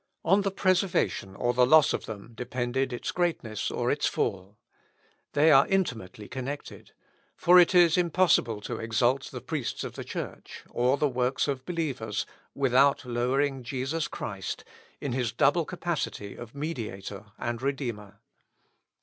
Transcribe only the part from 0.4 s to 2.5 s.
the preservation or the loss of them